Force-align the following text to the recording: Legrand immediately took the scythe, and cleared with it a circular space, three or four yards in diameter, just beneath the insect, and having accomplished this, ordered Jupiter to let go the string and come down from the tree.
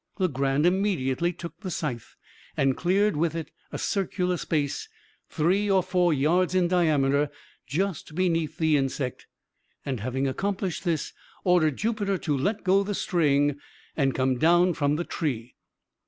Legrand 0.17 0.65
immediately 0.65 1.31
took 1.31 1.59
the 1.59 1.69
scythe, 1.69 2.15
and 2.57 2.75
cleared 2.75 3.15
with 3.15 3.35
it 3.35 3.51
a 3.71 3.77
circular 3.77 4.35
space, 4.35 4.89
three 5.29 5.69
or 5.69 5.83
four 5.83 6.11
yards 6.11 6.55
in 6.55 6.67
diameter, 6.67 7.29
just 7.67 8.15
beneath 8.15 8.57
the 8.57 8.75
insect, 8.77 9.27
and 9.85 9.99
having 9.99 10.27
accomplished 10.27 10.85
this, 10.85 11.13
ordered 11.43 11.77
Jupiter 11.77 12.17
to 12.17 12.35
let 12.35 12.63
go 12.63 12.81
the 12.81 12.95
string 12.95 13.59
and 13.95 14.15
come 14.15 14.39
down 14.39 14.73
from 14.73 14.95
the 14.95 15.03
tree. 15.05 15.53